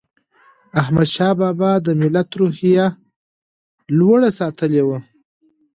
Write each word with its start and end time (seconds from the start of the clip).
احمدشاه 0.81 1.33
بابا 1.39 1.71
د 1.85 1.87
ملت 2.01 2.29
روحیه 2.39 2.85
لوړه 3.97 4.29
ساتلې 4.39 4.83
وه. 4.87 4.99